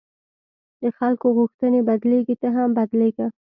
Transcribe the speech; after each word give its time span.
د 0.81 0.83
خلکو 0.97 1.27
غوښتنې 1.37 1.79
بدلېږي، 1.87 2.35
ته 2.41 2.47
هم 2.55 2.69
بدلېږه. 2.77 3.27